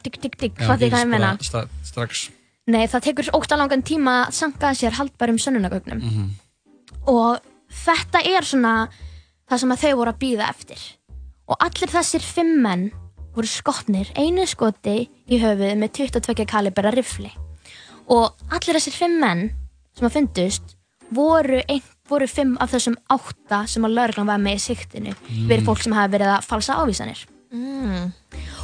[0.63, 1.33] Já, fattu þið hvað gerist ég meina.
[1.91, 2.25] Strax.
[2.71, 6.03] Nei, það tekur ógsta langan tíma að sanga að sér haldbærum sönnunagögnum.
[7.11, 7.43] Og
[7.83, 8.75] þetta er svona
[9.51, 10.85] það sem að þau voru að býða eftir.
[11.51, 12.85] Og allir þessir fimm menn
[13.37, 17.31] voru skotnir einu skoti í höfuð með 22 kalibera rifli.
[18.13, 19.45] Og allir þessir fimm menn
[19.97, 20.77] sem að fundust
[21.13, 25.15] voru, ein, voru fimm af þessum átta sem að lauruglan var með í siktinu
[25.49, 27.25] verið fólk sem hafi verið að falsa ávísanir.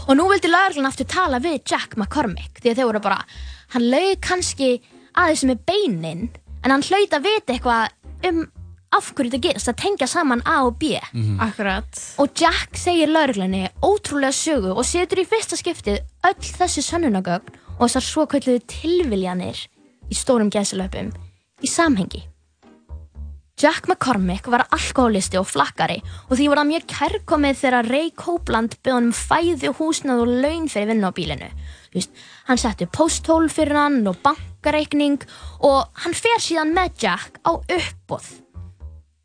[0.09, 3.18] Og nú vildi lauruglan aftur tala við Jack McCormick því að þau voru bara,
[3.74, 4.78] hann laug kannski
[5.18, 6.28] aðeins með beinin
[6.64, 8.46] en hann hlaut að vita eitthvað um
[8.94, 10.96] af hverju þetta gerist, að tengja saman A og B
[11.40, 12.01] Akkurat.
[12.18, 17.85] og Jack segir lauruglunni ótrúlega sögu og setur í fyrsta skiptið öll þessi sönnunagögn og
[17.87, 19.61] þessar svo kölluðu tilviljanir
[20.09, 21.12] í stórum gæsalöpum
[21.62, 22.24] í samhengi.
[23.59, 25.98] Jack McCormick var alkoholisti og flakkari
[26.29, 30.35] og því var það mjög kærkomið þegar Ray Copeland byrði hann um fæði, húsnað og
[30.44, 31.48] laun fyrir vinna á bílinu.
[31.90, 32.12] Þú Veist,
[32.46, 35.27] hann setti posthól fyrir hann og bankareikning
[35.66, 38.29] og hann fer síðan með Jack á uppbóð.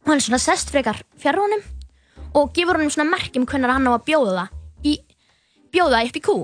[0.05, 1.61] Hann er svona sest frekar fjár honum
[2.35, 4.47] og gefur honum svona merkjum hvernig hann á að bjóða
[4.83, 4.97] í,
[5.73, 6.37] bjóða upp í kú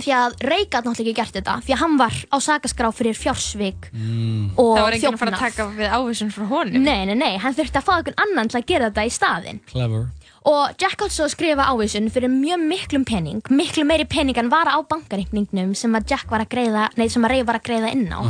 [0.00, 3.16] því að Ray gat náttúrulega ekki gert þetta því að hann var á sakaskrá fyrir
[3.18, 4.52] fjársvik Mm.
[4.56, 6.82] og Það var enginn að fara að taka við ávísun frá honum.
[6.86, 9.60] Nei, nei, nei, hann þurfti að fá einhvern annan til að gera þetta í staðinn
[9.68, 10.06] Clever.
[10.48, 14.48] og Jack átt svo að skrifa ávísun fyrir mjög miklum pening miklu meiri pening en
[14.48, 17.66] var á bankareikningnum sem að Jack var að greiða nei, sem að Ray var að
[17.68, 18.20] greiða inn á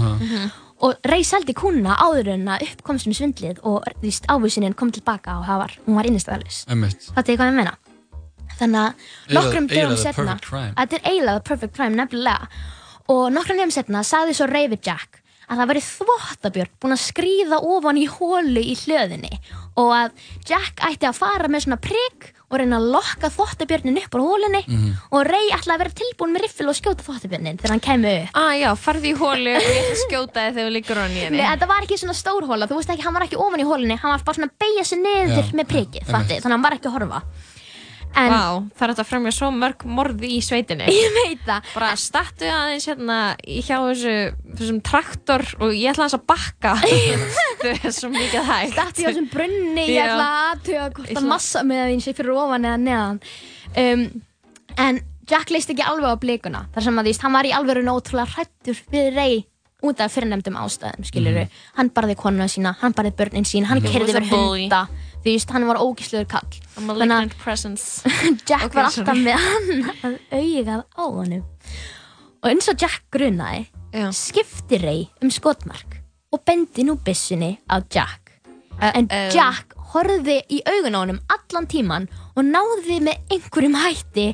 [0.81, 4.77] og Ray seldi kúna áður en að upp komst um svindlið og þú veist, ávísunin
[4.79, 7.11] kom tilbaka og var, hún var innistæðalis Emmitt.
[7.15, 7.77] Þetta er hvað ég meina.
[8.61, 12.49] Þannig að nokkrum dögum setna, þetta er eiginlega perfect crime nefnilega,
[13.13, 17.03] og nokkrum dögum setna sagði svo Ray við Jack að það væri þvottabjörn búin að
[17.03, 19.33] skríða ofan í hólu í hlöðinni
[19.81, 24.15] og að Jack ætti að fara með svona prigg og reyna að lokka þvottabjörnin upp
[24.19, 24.95] úr hólunni Mhm.
[25.13, 28.29] og Ray ætlaði að vera tilbúin með riffil og skjóta þvottabjörnin þegar hann kemur upp.
[28.35, 31.39] Ah, já, farði í hólu og ég skjóta þig þegar þú liggur hann í henni.
[31.39, 33.69] Nei, þetta var ekki svona stór hóla, þú veist ekki, hann var ekki ofan í
[33.71, 36.03] hólunni, hann var bara svona að beigja sig niður Já, með einmitt.
[36.11, 37.23] þannig að hann var ekki að horfa.
[38.19, 38.45] En Vá,
[38.75, 40.89] það er þetta að fremja svo mörg morði í sveitinni.
[40.97, 44.15] ég veit það, Bara stattu aðeins hérna í hjá þessu,
[44.59, 46.73] þessum traktor og ég ætla aðeins að bakka.
[47.61, 48.75] Þau er svo mikið hægt.
[48.81, 52.43] Dætti á þessum brunni, ég ætla að aðtuga hvort að massa með því sé fyrir
[52.43, 53.23] ofan eða neðan.
[53.85, 54.05] Um,
[54.81, 57.87] en Jack leist ekki alveg á blikuna, þar sem að því, hann var í alveg
[57.87, 59.37] ótrúlega hrættur við rey
[59.87, 61.45] út af fyrirnefndum ástæðum, skiluru.
[61.79, 64.67] Hann barði konuna sína, hann barði börnin sín, hann kerði bully.
[64.67, 64.83] hunda.
[65.21, 66.61] Þú veist, hann var ógíslegur kall.
[66.77, 68.01] A malignant presence.
[68.49, 71.43] Jack var alltaf með hann að augað á honum.
[72.41, 74.07] Og eins og Jack grunaði, Já.
[74.17, 75.99] skipti Ray um skotmark
[76.33, 78.33] og bendi nú byssunni á Jack.
[78.81, 84.31] En Jack horfði í augun á honum allan tíman og náði með einhverjum hætti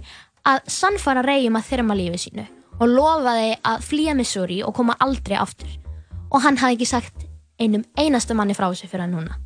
[0.47, 2.45] að sannfara Ray um að þyrma lífi sínu
[2.77, 5.73] og lofaði að flýja Missouri og koma aldrei aftur.
[6.31, 7.27] Og hann hafði ekki sagt
[7.59, 9.41] einum einasta manni frá þessu fyrir hann núna.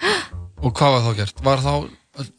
[0.64, 1.44] Og hvað var þá gert?
[1.46, 1.72] Var þá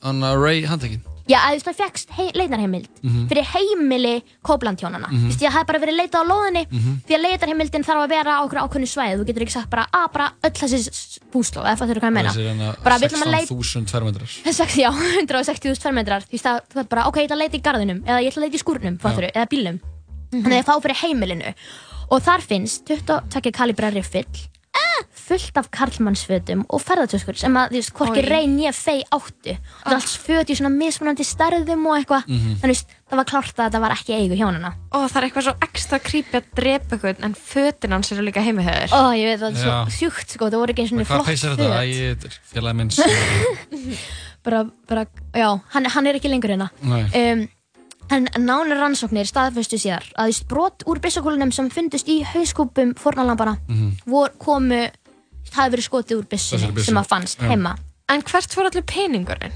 [0.05, 1.01] hann Ray handtekinn?
[1.29, 2.87] Já, að þú veist, það fekkst hei, leitarheimild
[3.29, 5.07] fyrir heimili Kóplandhjónana.
[5.07, 6.63] Þú veist, ég hafði bara verið leitað á lóðinni
[7.07, 9.15] því að leitarheimildin þarf að vera á okkur ákveðnu svæði.
[9.21, 12.17] Þú getur ekki sagt bara, að bara öll þessi búslóð, eða það þurfa hvað ég
[12.17, 12.33] meina.
[12.35, 14.29] Þessi er að leita- 16.000 fermetrar.
[14.83, 17.65] Já, 160.000 fermetrar Þú veist að þú veit bara, ok, ég ætla að leita í
[17.69, 19.79] garðinum eða ég ætla að leita í skúrnum, fattur eða bílnum
[20.31, 20.75] Þannig að ég fá
[25.21, 27.71] fyrir heimilinu og þar finnst 22 kalibra riffill fullt af karlmannsfötum og ferðartöskur sem að,
[27.71, 29.55] þú veist, hvorki reyn ég fei áttu.
[29.55, 32.25] Og það er allt föt í svona mismunandi stærðum og eitthvað.
[32.27, 35.27] Þannig, þú veist, það var klárt að þetta var ekki eigu hjónana Og það er
[35.27, 38.95] eitthvað svo ekstra creepy að drepa eitthvað en fötin hans eru líka heima höður.
[38.95, 39.77] Ó, ég veit, það er Já.
[39.85, 41.71] svo sjúkt, sko, það voru ekki eins og Hvað flott peys er þetta?
[41.71, 43.01] Æ, föt þetta er félagi minns.
[44.45, 46.71] bara, bara, já, hann, hann er ekki lengur hérna.
[46.81, 47.49] Um,
[48.11, 53.55] en nánir rannsóknir staðfestu síðar að brot úr byssakúlunum sem fundust í hauskúpum fornalambara
[54.09, 54.89] vor komu
[55.51, 56.61] það hefur verið skotið úr byssu.
[56.87, 57.49] sem að fannst Já.
[57.53, 57.75] heima
[58.11, 59.53] En hvert fór allir peningurinn?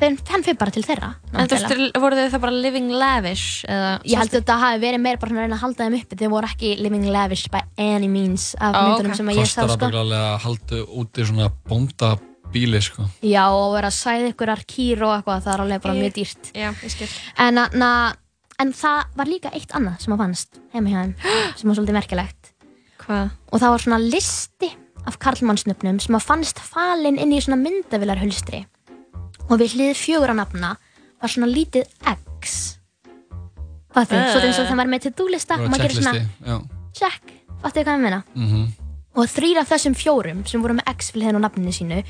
[0.00, 3.64] þeir hann fyrir bara til þeirra En þú veist, voru þau það bara living lavish?
[3.68, 6.18] Eða, ég held að þetta hafi verið meira bara að reyna að halda þeim uppi
[6.22, 9.18] þeir voru ekki living lavish by any means af Ó, myndunum ok.
[9.20, 9.90] sem að ég sá Kostar að sko.
[9.90, 12.10] bygglega að halda úti svona bónda
[12.50, 13.06] bíli, sko.
[13.22, 16.50] já og vera að sæða ykkur kýr og eitthvað það er alveg bara mjög dýrt
[16.54, 17.10] Já, ég skil.
[17.38, 17.90] en, na,
[18.58, 21.14] en það var líka eitt annað sem að fannst heima hjá þeim
[21.60, 22.49] sem var svolítið merkilegt
[23.00, 23.30] Hvað?
[23.52, 24.68] og það var svona listi
[25.08, 28.66] af karlmannsnöfnum sem að fannst falin inn í svona myndavilarhulstri
[29.48, 30.74] og við hlið fjögur að nafna
[31.20, 31.88] var svona lítið
[32.40, 32.76] X
[33.90, 34.28] Fattu, Eh.
[34.30, 36.26] svo eins og það var með to-do lista og maður gerir svona.
[36.46, 36.58] Já.
[36.94, 37.32] check,
[37.62, 38.68] fattu hvað ég meina Mhm.
[39.16, 42.04] og þrýr af þessum fjórum sem voru með X við hliðin á nafninu sínu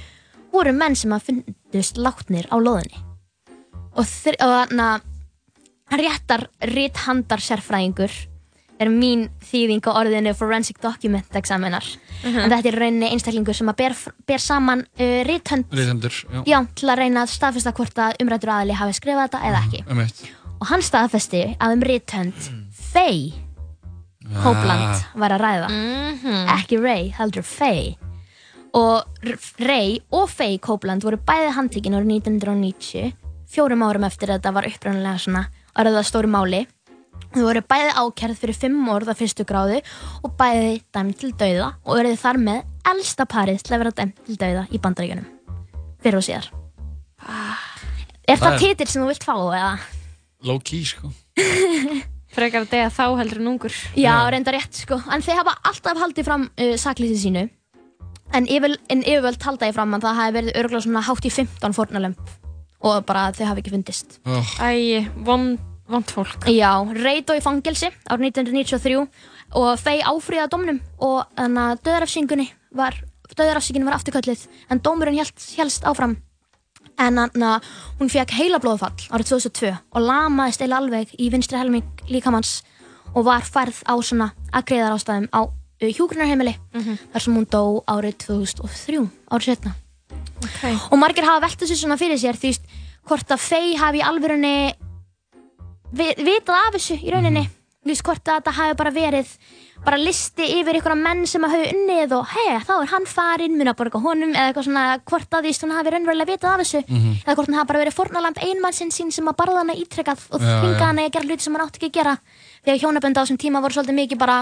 [0.52, 2.98] voru menn sem að fundust látnir á loðinni
[3.96, 5.00] og þannig að
[5.90, 8.10] réttar ríthandar sérfræðingur
[8.80, 11.84] er mín þýðing á orðinu forensic document examinar.
[12.24, 13.96] En þetta er rauninni einstaklingur sem að ber,
[14.28, 19.28] ber saman uh, já, til að reyna að staðfesta hvort að umrættur aðli hafi skrifað
[19.28, 19.84] þetta eða ekki.
[19.90, 20.04] Um
[20.60, 22.50] og hann staðfesti að um rithönd
[22.90, 23.32] Faye
[24.42, 25.68] Copeland var að ræða.
[26.56, 27.96] Ekki Ray, heldur Faye
[28.76, 29.02] og
[29.58, 33.16] Ray og Faye Copeland voru bæði handtekinn árið 1990
[33.50, 35.46] fjórum árum eftir að þetta var uppræðanlega svona
[35.80, 36.66] að stóru máli
[37.34, 39.80] þau voru bæði ákjærð fyrir fimm orð af fyrstu gráðu
[40.24, 44.24] og bæði dæmt til dauða og verið þar með elsta parið til að vera dæmt
[44.26, 45.28] til dauða í bandaríkjunum
[46.02, 46.50] fyrir og síðar
[48.30, 49.70] Er Það það titill sem þú vilt fá eða?
[50.46, 51.10] Low key, sko.
[52.36, 53.74] Frekar að degja þá heldur en ungur.
[53.98, 57.42] Já, reynda rétt sko En þeir hafa alltaf haldið fram uh, saklýsið sínu
[58.30, 61.32] En, yfir, en yfirvöld halda ég fram að það hafi verið örgulega svona hátt í
[61.34, 62.36] 15 fórnalömp
[62.86, 65.58] Og bara þau hafi ekki fundist Oh, Æ, vond,
[65.92, 66.46] vond fólk.
[66.50, 69.04] Já, Reit og í fangelsi árið 1993
[69.58, 72.48] Og þeir áfríða domnum Og þannig að döðarafsingunni
[72.78, 72.96] var
[73.30, 76.16] Döðarafsingunni var afturkölluð En dómurinn hélst, hélst áfram
[77.00, 77.68] En þannig að
[78.00, 82.60] hún fekk heila blóðfall árið 2002 Og lamaðist eila alveg í vinstri helming líkamanns
[83.14, 86.56] Og var færð á svona Agriðar ástæðum á uh, hjúgrunarheimili
[87.12, 89.76] Þar sem hún dó árið 2003 Árið setna
[90.40, 90.72] Okay.
[90.88, 92.54] og margir hafa velt þessu svona fyrir sér því
[93.08, 94.89] hvort að Faye hafi í alvörunni vi,
[95.94, 97.46] vitað af þessu í rauninni.
[97.80, 99.28] Þú veist, hvort að þetta hafi bara verið
[99.80, 103.54] bara listi yfir einhverja menn sem að hafa unnið og hei, þá er hann farinn
[103.56, 106.60] mun að borga honum eða eitthvað svona hvort að því hún hafi raunverulega vitað af
[106.60, 106.82] þessu.
[107.24, 110.44] Eða hvort hann hafi bara verið fórnalamb einmannsinn sín sem að barða hana ítrekkað og
[110.44, 110.84] Já, þvinga já.
[110.84, 112.14] hana í að gera hluti sem hann átti ekki að gera.
[112.66, 114.36] Þegar hjónabönd á þessum tíma voru svolítið mikið bara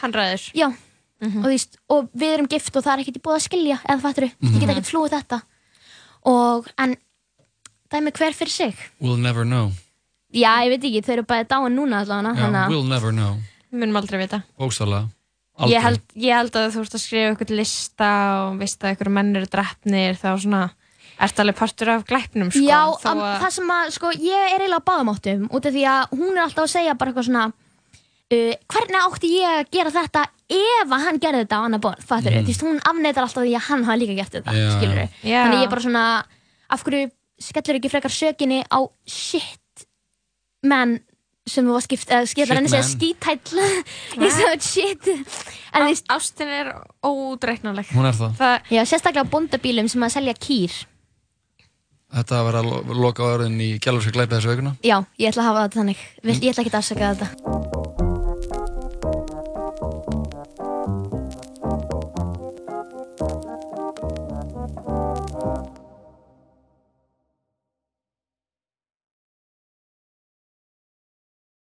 [0.00, 0.48] Hann ræður.
[0.56, 3.44] já, og, þú veist, og við erum gift og það er ekkert í búið að
[3.44, 5.42] skilja eða fattur, ég get ekkert flúið þetta.
[6.32, 6.96] Og en
[10.32, 13.38] já, ég veit ekki, þau eru bæði dáin núna allavega Já, we'll never know.
[13.68, 14.42] Við munum aldrei vita.
[14.58, 15.74] Aldrei.
[15.74, 18.10] Ég held, ég held að þú ert að skrifa eitthvað lista
[18.44, 20.60] og veist að eitthvað menn eru drefnir þá svona
[21.18, 22.62] ert alveg partur af glæpnum sko.
[22.62, 22.78] já,
[23.10, 26.14] að, það sem að, sko, ég er eiginlega á báðum áttum út af því að
[26.14, 30.24] hún er alltaf að segja bara eitthvað svona uh, hvernig átti ég að gera þetta
[30.58, 32.46] ef að hann gerði þetta á annar borð, fattur mm.
[32.46, 34.68] þú veist, hún afneitar alltaf því að hann hafa líka gert þetta Já.
[34.76, 35.40] skilur Já.
[35.42, 36.04] þannig ég er bara svona
[36.68, 37.10] af hverju
[37.48, 39.58] skellur ekki frekar sökinni á shit
[40.66, 40.98] menn
[41.48, 43.62] sem þú var skipt, eða skiptar Shit henni segja skítæll
[44.20, 45.08] ég sagði shit?
[45.72, 46.72] En veist, ástin er
[47.04, 48.34] ódreiknanleg Hún er það.
[48.36, 50.74] það, já, sérstaklega á bóndabílum sem að selja kýr.
[52.12, 54.76] Þetta var að lo- loka á orðin í Gjallarska glæpið þessu aukuna.
[54.84, 56.04] já, ég ætla að hafa þetta þannig.
[56.24, 57.67] Vil- ég ætla ekki að afsaka þetta